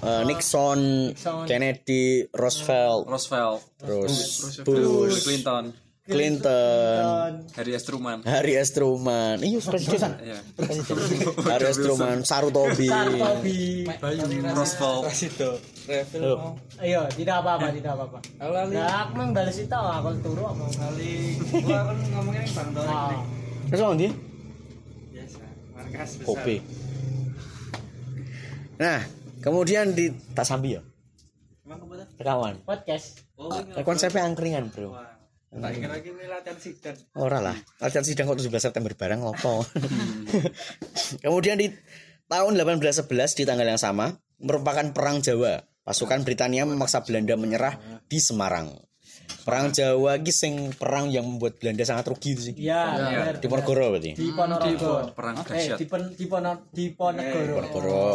[0.00, 0.80] eh, Nixon,
[1.12, 1.44] Nixon.
[1.44, 3.60] Kennedy, Roosevelt, Roosevelt.
[3.76, 4.14] terus
[4.64, 5.64] Bush, Clinton.
[6.06, 7.82] Clinton, Harry S.
[7.82, 8.22] Truman.
[8.22, 8.70] Harry S.
[8.70, 9.42] Truman.
[9.42, 10.14] Iya, presiden.
[11.50, 11.82] Harry S.
[11.82, 12.86] Truman, Saru Tobi.
[12.86, 13.90] Tobi.
[14.54, 15.10] Roosevelt.
[16.14, 18.18] Loh, Ayo, tidak apa-apa, tidak apa-apa.
[18.70, 21.42] Nah, aku memang balas itu, aku turu mau kali.
[21.58, 23.18] Gua kan ngomongin Bang Torik Ah.
[23.66, 24.10] Terus dia?
[25.10, 25.38] Biasa.
[25.74, 26.26] Markas besar.
[26.30, 26.56] Kopi.
[28.76, 29.00] Nah,
[29.40, 30.82] kemudian di tak sambil ya.
[32.16, 32.60] Rekaman.
[32.64, 33.24] Podcast.
[33.36, 34.92] Oh, ini Eh, konsepnya angkringan, Bro.
[34.96, 35.16] Wah.
[35.56, 36.96] Tak kira lagi ini latihan sidang.
[37.16, 39.64] Ora lah, latihan sidang kok 17 September bareng ngopo.
[41.24, 41.72] Kemudian di
[42.28, 45.64] tahun 1811 di tanggal yang sama merupakan perang Jawa.
[45.86, 47.78] Pasukan Britania memaksa Belanda menyerah
[48.10, 48.74] di Semarang.
[49.42, 52.54] Perang Jawa ki sing perang yang membuat Belanda sangat rugi itu sih.
[52.58, 53.34] Iya, benar.
[53.38, 54.10] Di Ponorogo berarti.
[54.12, 54.92] Di Ponorogo.
[55.12, 55.78] Perang Eh, dahsyat.
[55.78, 57.54] di Pon- di Pono- di Ponegoro.
[57.64, 58.14] Ponorogo.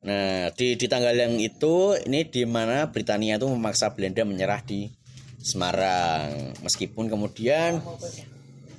[0.00, 4.88] Nah, di di tanggal yang itu ini di mana Britania itu memaksa Belanda menyerah di
[5.38, 6.52] Semarang.
[6.60, 7.80] Meskipun kemudian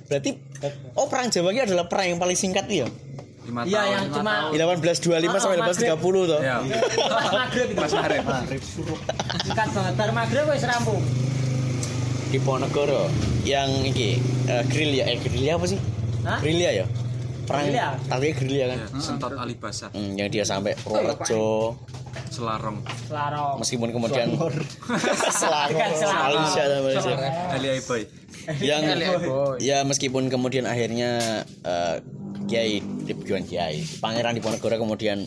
[0.04, 0.34] berarti
[0.92, 2.86] oh perang Jawa ini adalah perang yang paling singkat ya.
[3.42, 3.90] Lima Iya, tahun.
[3.90, 6.40] yang cuma 1825 sampai 1830 toh.
[6.40, 6.56] Ya.
[6.62, 7.80] pas maghrib itu.
[7.80, 8.62] Pas Maghrib.
[9.42, 9.94] Singkat banget.
[9.98, 11.02] Bar maghrib wis rampung.
[12.30, 13.10] Di Ponorogo
[13.42, 15.78] yang iki eh, gerilya eh gerilya apa sih?
[16.22, 16.38] Hah?
[16.38, 16.86] Gerilya ya.
[17.42, 17.88] Perang Gerilya.
[18.06, 18.78] tadi gerilya kan.
[18.78, 19.86] Ya, Sentot Alibasa.
[19.90, 21.74] Hmm, yang dia sampai Purworejo
[22.30, 22.78] Selarong.
[23.08, 23.56] Selarong.
[23.60, 24.54] meskipun kemudian Selangor.
[26.24, 27.12] Malaysia sama Malaysia.
[27.50, 28.02] Ali Aiboy.
[28.58, 28.82] yang
[29.22, 29.60] Boy.
[29.60, 31.96] ya meskipun kemudian akhirnya eh,
[32.52, 35.24] Kiai bukan Kiai Pangeran Diponegoro kemudian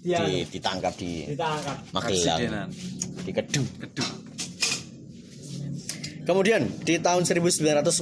[0.00, 1.76] Dia di- ditangkap di ditangkap.
[1.92, 2.72] Magelang
[3.20, 4.08] di Kedu Keduk.
[6.24, 8.00] kemudian di tahun 1945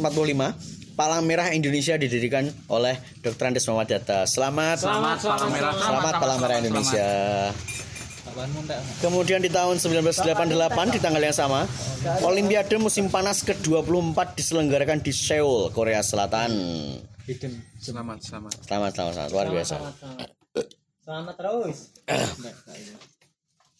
[0.94, 3.50] Palang Merah Indonesia didirikan oleh Dr.
[3.50, 4.30] Andes Muhammad Datta.
[4.30, 5.72] Selamat, Selamat, selamat, Palang Merah.
[5.74, 5.82] selamat.
[5.82, 7.08] selamat Palang Merah Indonesia.
[8.98, 11.66] Kemudian di tahun 1988 di tanggal yang sama,
[12.22, 16.50] Olimpiade musim panas ke-24 diselenggarakan di Seoul, Korea Selatan.
[17.24, 18.52] Selamat, selamat.
[18.68, 19.30] Selamat, selamat, selamat.
[19.32, 19.76] luar biasa.
[19.80, 20.28] Selamat, selamat.
[21.00, 21.78] Selamat terus.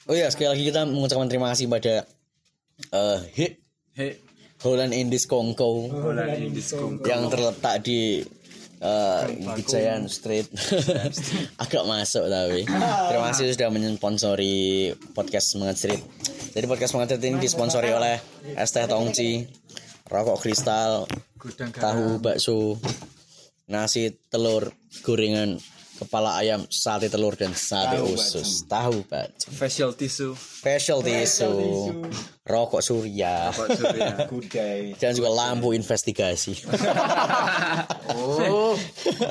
[0.09, 2.09] Oh ya, sekali lagi kita mengucapkan terima kasih pada
[2.89, 3.61] eh Hit
[4.01, 4.17] Hei,
[4.65, 7.05] Holland Indies Kongko bola di diskon.
[7.05, 8.25] yang terletak di
[8.81, 9.23] eh
[9.61, 10.49] Gijayan Street.
[11.63, 12.65] Agak masuk tapi.
[13.13, 16.01] Terima kasih sudah mensponsori podcast Semangat Street.
[16.57, 18.17] Jadi podcast Semangat Street ini disponsori oleh
[18.57, 19.45] Es Teh Tongci,
[20.09, 21.05] rokok kristal,
[21.37, 22.81] Gudang tahu bakso,
[23.65, 25.57] nasi telur, gorengan,
[25.97, 28.67] kepala ayam, sate telur dan sate usus.
[28.67, 29.49] Tahu bakso.
[29.55, 30.35] Facial tissue.
[30.35, 31.53] Special tisu,
[32.45, 34.15] rokok surya, Pak Surya.
[34.33, 34.97] Gudai.
[34.99, 36.57] dan juga lampu investigasi.
[38.17, 38.75] oh.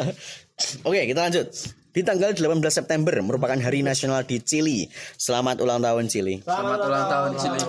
[0.87, 1.47] Oke, kita lanjut.
[1.93, 4.89] Di tanggal 18 September merupakan Hari Nasional di Chili.
[5.13, 6.41] Selamat ulang tahun Chili.
[6.41, 7.59] Selamat ulang tahun Chili.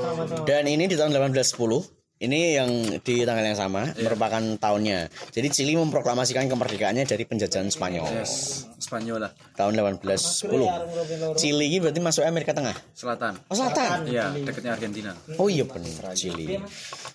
[0.48, 2.03] Dan ini di tahun 1810.
[2.24, 2.70] Ini yang
[3.04, 5.12] di tanggal yang sama merupakan tahunnya.
[5.28, 9.32] Jadi Chili memproklamasikan kemerdekaannya dari penjajahan Spanyol Yes, Spanyol lah.
[9.52, 11.36] tahun 1810.
[11.36, 12.72] Chili ini berarti masuk Amerika Tengah.
[12.96, 13.36] Selatan.
[13.46, 14.08] Oh, selatan.
[14.08, 15.12] Iya, dekatnya Argentina.
[15.36, 16.56] Oh iya benar Chili.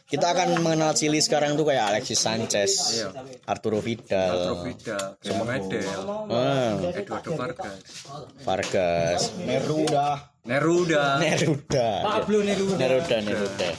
[0.06, 3.10] Kita akan mengenal Chili sekarang tuh kayak Alexis Sanchez, Iya.
[3.46, 5.90] Arturo Vidal, Provida, Gary Medel,
[6.30, 7.82] ah, Eduardo Vargas,
[8.42, 10.30] Vargas, Neruda.
[10.40, 11.22] Neruda.
[11.22, 12.78] Neruda, Pablo Neruda.
[12.78, 13.70] Neruda, Neruda.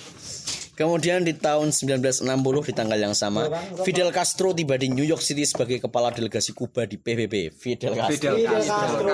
[0.80, 2.24] Kemudian di tahun 1960
[2.64, 3.52] di tanggal yang sama,
[3.84, 7.52] Fidel Castro tiba di New York City sebagai kepala delegasi Kuba di PBB.
[7.52, 8.32] Fidel Castro.
[8.32, 9.12] Fidel Castro.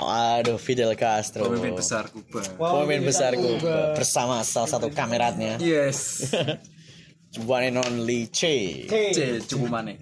[0.00, 1.52] Oh, aduh, Fidel Castro.
[1.52, 2.40] Pemimpin besar Kuba.
[2.56, 6.32] Pemimpin besar Kuba bersama salah satu kameratnya, Yes.
[7.44, 8.88] one and only Che.
[8.88, 9.92] C, cukup mana?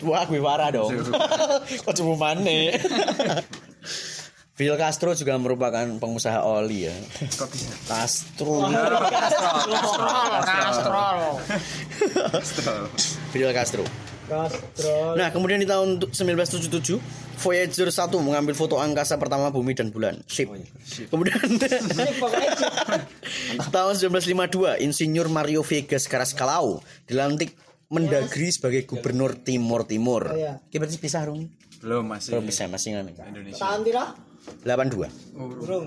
[0.00, 0.96] Wah, gue parah dong.
[1.84, 2.72] Kok cuma mana?
[4.56, 6.96] Fidel Castro juga merupakan pengusaha oli ya.
[7.36, 7.68] Kok bisa?
[7.84, 8.64] Castro.
[12.32, 12.72] Astro.
[13.30, 13.84] Fidel Castro.
[14.26, 15.14] Castro.
[15.14, 16.98] Nah, kemudian di tahun tu- 1977,
[17.36, 20.24] Voyager 1 mengambil foto angkasa pertama bumi dan bulan.
[20.24, 20.48] Sip.
[21.12, 21.36] Kemudian
[23.68, 27.54] tahun 1952, Insinyur Mario Vegas Carrascalao dilantik
[27.86, 30.34] Mendagri sebagai gubernur Timur Timur.
[30.34, 30.58] iya.
[30.66, 31.46] Kita berarti pisah dong.
[31.78, 32.98] Belum masih Belum bisa masih.
[32.98, 33.62] Indonesia.
[33.62, 34.04] Tahun tira?
[34.64, 35.08] 82.
[35.34, 35.86] Burung.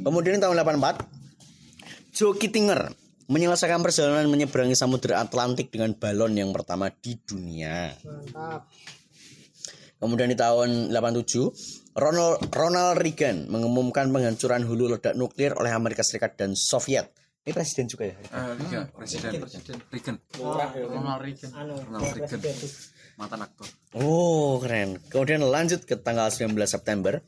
[0.00, 2.90] Kemudian tahun 84 Joe Kittinger
[3.30, 7.94] menyelesaikan perjalanan menyeberangi Samudra Atlantik dengan balon yang pertama di dunia.
[8.02, 8.66] Mantap.
[10.00, 16.40] Kemudian di tahun 87 Ronald Ronald Reagan mengumumkan penghancuran hulu ledak nuklir oleh Amerika Serikat
[16.40, 18.16] dan Soviet Ini presiden juga ya?
[18.16, 19.44] Eh, Liga Presiden
[19.92, 21.50] Reagan Ronald Reagan.
[21.52, 22.99] Anu, Ronald Reagan presiden.
[23.20, 25.02] Mantan aktor Oh keren.
[25.10, 27.18] Kemudian lanjut ke tanggal 19 September.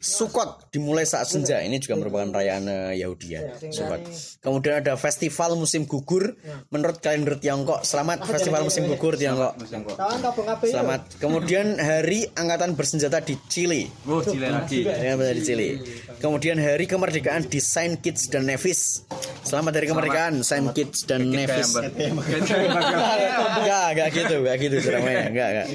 [0.00, 1.60] Sukot dimulai saat senja.
[1.60, 3.52] Ini juga merupakan perayaan eh, Yahudi ya.
[3.68, 4.00] Sukot.
[4.40, 6.40] Kemudian ada festival musim gugur.
[6.72, 9.60] Menurut kalender Tiongkok, selamat festival musim gugur Tiongkok.
[10.64, 11.20] Selamat.
[11.20, 13.92] Kemudian hari angkatan bersenjata di Chile.
[14.08, 15.84] wow Chile lagi Ya, di Chile.
[16.16, 19.04] Kemudian hari kemerdekaan di Saint Kitts dan Nevis.
[19.46, 21.70] Selamat hari kemerdekaan Saint Kitts dan Nevis.
[23.56, 25.66] Enggak, enggak gitu, enggak gitu ceramahnya, enggak, enggak.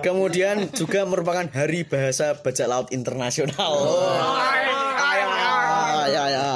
[0.00, 3.72] Kemudian juga merupakan Hari Bahasa Bajak Laut Internasional.
[6.06, 6.46] Ya, ya.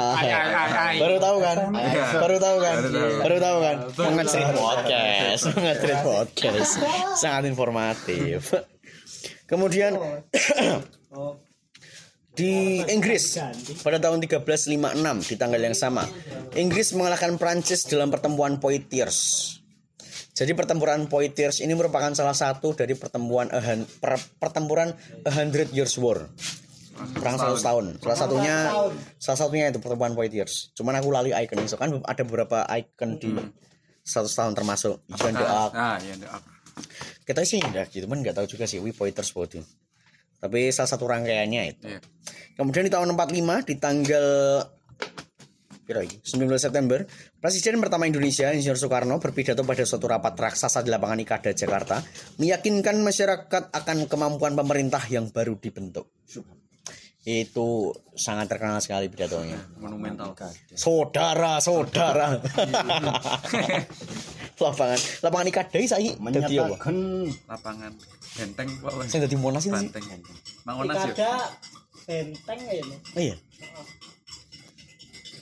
[0.97, 1.57] Baru tahu kan?
[2.17, 2.75] Baru tahu kan?
[3.21, 3.75] Baru tahu kan?
[4.09, 6.71] Mengecerit podcast, mengecerit podcast.
[7.21, 8.57] Sangat informatif.
[9.45, 9.93] Kemudian
[12.31, 12.51] di
[12.85, 13.35] Inggris
[13.79, 14.71] pada tahun 1356
[15.25, 16.07] di tanggal yang sama
[16.53, 19.19] Inggris mengalahkan Prancis dalam pertempuran Poitiers.
[20.31, 25.71] Jadi pertempuran Poitiers ini merupakan salah satu dari pertempuran a hun- per- pertempuran a hundred
[25.71, 26.27] years war.
[27.13, 27.85] Perang 100 tahun.
[27.97, 28.55] Salah satunya
[29.17, 30.71] salah satunya itu pertempuran Poitiers.
[30.71, 33.31] Cuman aku lali icon itu kan ada beberapa icon di
[34.01, 35.03] 100 tahun termasuk.
[35.13, 35.71] Joan de Arc.
[35.73, 36.45] Ah The Ark.
[37.21, 39.59] kita sih enggak gitu kan nggak tahu juga sih Wih Poitiers Body
[40.41, 42.01] tapi salah satu rangkaiannya itu Iya.
[42.57, 44.27] Kemudian di tahun 45 di tanggal
[45.81, 46.21] Piro iki?
[46.23, 47.03] 19 September,
[47.41, 52.05] Presiden pertama Indonesia Insinyur Soekarno berpidato pada suatu rapat raksasa di lapangan Ikada Jakarta,
[52.37, 56.05] meyakinkan masyarakat akan kemampuan pemerintah yang baru dibentuk.
[57.21, 59.57] Itu sangat terkenal sekali pidatonya.
[59.77, 60.33] monumental
[60.73, 62.33] Saudara, saudara.
[64.63, 66.77] lapangan lapangan Ikada iki saiki dadi apa?
[66.77, 66.95] menyatakan
[67.49, 67.91] lapangan
[68.37, 69.71] benteng kok Sing dadi Monas sih.
[69.73, 70.03] benteng
[70.63, 71.31] Mangonas ya Ada
[72.05, 72.83] benteng ya.
[73.17, 73.35] Oh iya.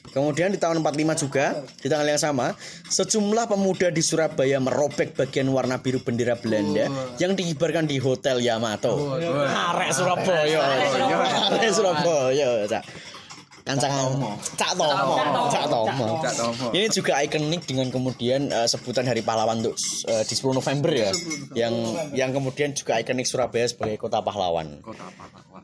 [0.10, 2.58] Kemudian di tahun 45 juga, di tanggal yang sama,
[2.89, 6.89] sejumlah pemuda di Surabaya merobek bagian warna biru bendera Belanda
[7.21, 8.97] yang dikibarkan di Hotel Yamato.
[9.21, 10.60] Arek Surabaya.
[11.53, 12.65] Arek Surabaya.
[12.65, 12.84] Cak.
[13.69, 14.17] Kancangan
[14.58, 15.13] Cak Tomo.
[15.53, 16.05] Cak Tomo.
[16.25, 16.65] Cak Tomo.
[16.73, 19.77] Ini juga ikonik dengan kemudian eh, sebutan Hari Pahlawan untuk
[20.10, 21.12] eh, di 10 November ya.
[21.53, 21.73] Yang
[22.17, 24.82] yang kemudian juga ikonik Surabaya sebagai kota pahlawan.
[24.82, 25.63] kota pahlawan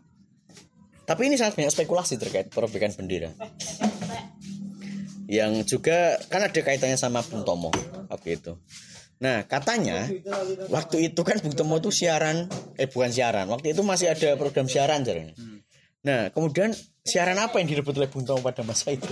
[1.05, 3.33] Tapi ini sangat banyak spekulasi terkait perobekan bendera.
[5.25, 7.73] Yang juga kan ada kaitannya sama Bung Tomo
[8.13, 8.53] waktu itu.
[9.17, 10.05] Nah katanya
[10.69, 12.45] waktu itu kan Bung Tomo tuh siaran,
[12.77, 15.33] eh bukan siaran, waktu itu masih ada program siaran jarang.
[16.05, 16.73] Nah kemudian
[17.05, 19.05] siaran apa yang direbut oleh Bung Tomo pada masa itu?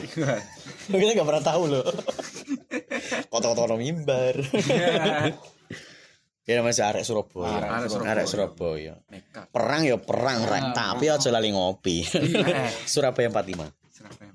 [0.89, 1.86] Kita nggak pernah tahu loh.
[3.29, 4.34] Koto-koto mimbar.
[6.49, 7.69] ya namanya arek Surabaya.
[7.69, 8.10] Arek Surabaya.
[8.10, 8.93] Arek Surabaya.
[9.13, 12.01] nekat Perang ya perang rek, tapi aja lali ngopi.
[12.91, 13.62] Surabaya 45.
[13.93, 14.32] Surabaya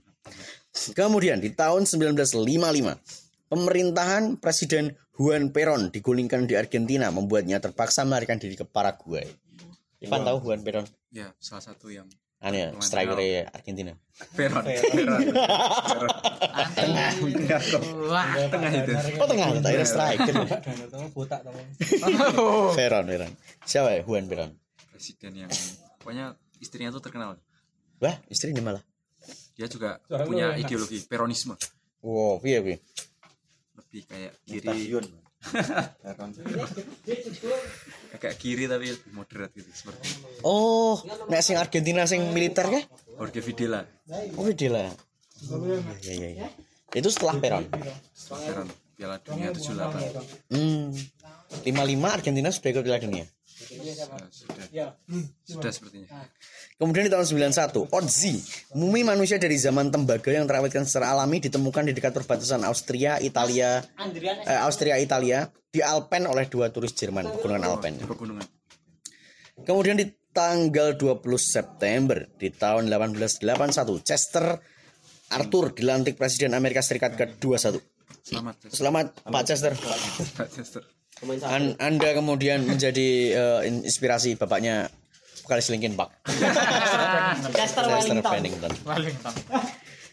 [0.94, 8.54] Kemudian di tahun 1955, pemerintahan Presiden Juan Perón digulingkan di Argentina membuatnya terpaksa melarikan diri
[8.54, 9.26] ke Paraguay.
[9.98, 10.86] Ivan tahu Juan Perón?
[11.08, 12.04] ya salah satu yang
[12.38, 13.18] Aneh, Lumayan striker
[13.50, 13.92] Argentina.
[14.38, 15.18] Peron Peron
[18.06, 18.30] Wah.
[18.46, 18.92] tengah itu.
[19.18, 20.34] Oh tengah, tak kira striker.
[21.10, 21.54] botak tau.
[22.78, 23.32] Perón, Perón.
[23.66, 24.00] Siapa ya?
[24.06, 24.54] Juan Perón?
[24.98, 25.50] presiden yang
[26.02, 27.38] pokoknya istrinya tuh terkenal.
[28.02, 28.84] Wah, istrinya malah.
[29.58, 31.58] dia juga punya ideologi peronisme.
[32.02, 32.78] Wow, piye.
[33.78, 34.62] lebih kayak kiri.
[34.62, 35.06] stasiun.
[35.06, 35.27] Peron.
[38.10, 40.06] Agak kiri tapi moderat gitu seperti
[40.42, 42.80] Oh, nek sing Argentina sing militer ke?
[43.14, 43.82] Jorge Videla
[44.34, 44.88] Oh, Videla.
[46.00, 46.48] Iya, iya, iya.
[46.90, 47.64] Itu setelah Perón.
[47.68, 50.90] Peron Piala Dunia 78 Hmm.
[51.62, 51.70] 55
[52.10, 53.24] Argentina sudah ikut Piala Dunia.
[53.58, 54.94] Sudah sudah,
[55.42, 56.06] sudah sepertinya.
[56.78, 58.38] Kemudian di tahun 91, Otzi,
[58.78, 63.82] mumi manusia dari zaman tembaga yang terawetkan secara alami ditemukan di dekat perbatasan Austria, Italia,
[63.98, 67.98] Andrian eh, Austria, Italia, di Alpen oleh dua turis Jerman, pegunungan Alpen.
[67.98, 68.46] pegunungan.
[69.66, 74.46] Kemudian di tanggal 20 September di tahun 1881, Chester
[75.34, 77.82] Arthur dilantik Presiden Amerika Serikat ke-21.
[78.22, 79.72] selamat Selamat Pak Chester.
[80.38, 80.97] Pak Chester
[81.42, 84.86] An- anda kemudian menjadi eh, inspirasi bapaknya
[85.42, 86.12] vokalis Linkin Park.
[87.50, 88.72] Chester Wellington.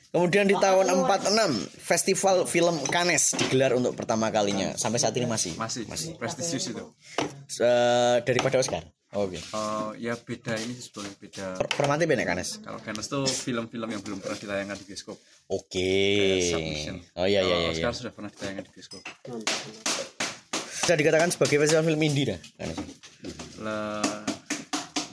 [0.10, 1.28] Kemudian di tahun 46,
[1.76, 4.72] Festival Film Cannes digelar untuk pertama kalinya.
[4.74, 5.60] Sampai saat ini masih.
[5.60, 5.84] masih
[6.16, 6.84] prestisius itu
[7.60, 8.80] Eh, daripada Oscar.
[9.12, 9.40] Oh, Oke.
[9.40, 12.60] Eh, ya beda ini sebetulnya beda Per Permati benek Cannes.
[12.60, 15.16] kalau Cannes tuh film-film yang belum pernah ditayangkan di bioskop
[15.48, 15.92] Oke.
[16.48, 16.96] Submission.
[17.16, 17.70] Oh iya iya iya.
[17.70, 17.84] iya.
[17.84, 19.04] Oscar sudah pernah ditayangkan di bioskop
[20.86, 22.38] Bisa dikatakan sebagai festival film indie dah.
[22.62, 22.78] Cannes.
[23.58, 24.06] lah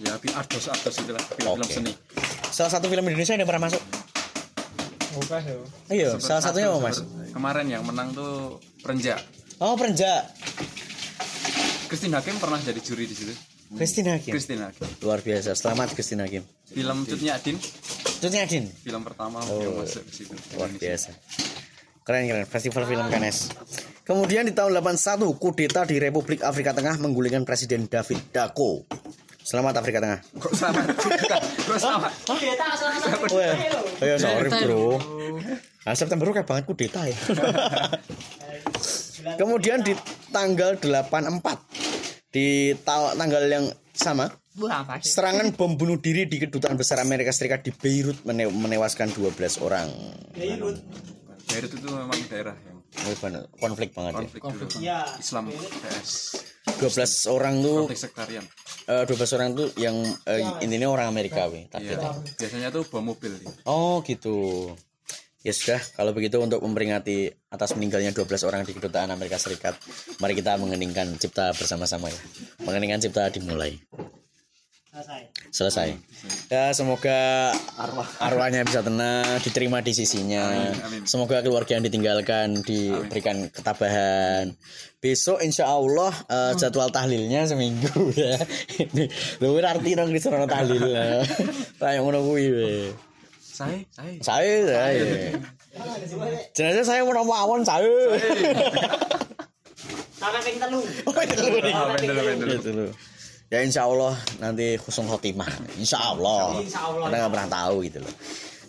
[0.05, 1.73] ya artos artos itulah film-film Oke.
[1.73, 1.93] seni
[2.53, 3.81] Salah satu film Indonesia yang pernah masuk.
[5.17, 5.65] Oke, yo.
[5.89, 7.01] Iya, salah satunya apa mas?
[7.33, 9.17] Kemarin yang menang tuh Perenja.
[9.65, 10.29] Oh perenja.
[11.89, 13.33] Christine Hakim pernah jadi juri di situ.
[13.73, 14.33] Christine Hakim.
[14.37, 14.85] Christine Hakim.
[15.01, 15.57] Luar biasa.
[15.57, 16.45] Selamat Christine Hakim.
[16.69, 17.57] Film Cutnya Adin,
[18.21, 18.69] Cutnya Adin.
[18.69, 20.37] film pertama Oh, yang masuk ke situ.
[20.53, 21.17] Luar biasa.
[22.03, 22.47] Keren keren.
[22.47, 23.55] Festival film Cannes.
[24.03, 28.83] Kemudian di tahun 81 kudeta di Republik Afrika Tengah menggulingkan Presiden David Dako.
[29.43, 30.19] Selamat Afrika Tengah.
[30.39, 30.85] Kok selamat?
[30.99, 32.13] Kok selamat?
[32.27, 32.67] Kudeta
[33.31, 33.55] Oh ya,
[34.03, 34.99] oh ya sorry bro.
[35.83, 37.15] Nah, September kayak banget kudeta ya.
[39.41, 39.95] Kemudian di
[40.35, 44.27] tanggal 84 di ta- tanggal yang sama
[45.01, 49.87] serangan bom bunuh diri di kedutaan besar Amerika Serikat di Beirut mene- menewaskan 12 orang.
[50.35, 50.83] Beirut
[51.49, 53.17] itu memang daerah yang Oh,
[53.57, 54.29] konflik banget ya.
[54.37, 54.69] konflik.
[54.77, 55.01] Iya.
[55.17, 56.37] Islam PS
[56.77, 58.45] 12 orang tuh konflik sektarian.
[58.85, 59.97] eh, 12 orang tuh yang
[60.29, 62.13] eh, intinya orang Amerika we, targetnya.
[62.13, 62.37] Iya.
[62.37, 63.33] Biasanya tuh bom mobil.
[63.41, 63.49] dia.
[63.65, 64.69] Oh gitu.
[65.43, 69.75] Ya sudah, kalau begitu untuk memperingati atas meninggalnya 12 orang di kedutaan Amerika Serikat,
[70.23, 72.21] mari kita mengeningkan cipta bersama-sama ya.
[72.63, 73.75] Mengeningkan cipta dimulai.
[74.93, 75.25] Selesai.
[75.49, 75.89] Selesai.
[76.53, 77.49] Ya semoga
[78.21, 80.53] arwahnya bisa tenang, diterima di sisinya.
[80.53, 81.03] Amin, amin.
[81.09, 84.53] Semoga keluarga yang ditinggalkan diberikan ketabahan.
[85.01, 88.37] Besok insya Allah eh, jadwal tahlilnya seminggu ya.
[88.85, 89.09] Ini
[89.41, 90.85] lu arti dong di sana tahlil.
[91.81, 92.93] Kayak ngono kuwi we.
[93.41, 94.21] Saya, saya.
[94.21, 95.05] Saya, saya.
[96.53, 97.89] Jenazah saya mau awon saya.
[100.21, 100.85] Tangan ping telu.
[100.85, 102.93] Oh, itu dulu nih.
[103.53, 105.77] Ya insya Allah nanti khusnul khotimah.
[105.77, 106.57] Insya Allah.
[106.65, 107.13] Insya Allah.
[107.13, 108.15] Kita nggak pernah tahu gitu loh.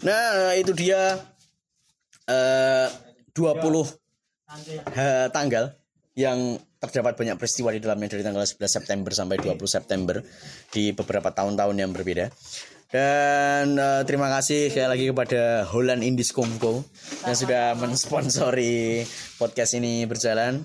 [0.04, 1.24] Nah itu dia
[2.28, 2.88] eh
[3.32, 3.64] 20
[4.44, 5.72] Nanti ha- tanggal
[6.20, 10.20] yang terdapat banyak peristiwa di dalamnya dari tanggal 11 September sampai 20 September
[10.68, 12.28] di beberapa tahun-tahun yang berbeda.
[12.92, 16.84] Dan eh, terima kasih sekali lagi kepada Holland Indies Kompo
[17.24, 19.08] yang sudah mensponsori
[19.40, 20.60] podcast ini berjalan.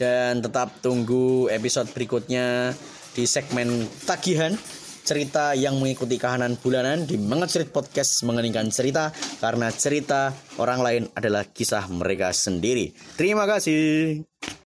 [0.00, 2.72] Dan tetap tunggu episode berikutnya
[3.18, 4.54] di segmen tagihan
[5.02, 9.10] cerita yang mengikuti kahanan bulanan di Mengecerit Podcast mengeningkan cerita
[9.42, 10.30] karena cerita
[10.62, 12.94] orang lain adalah kisah mereka sendiri.
[13.18, 14.22] Terima kasih.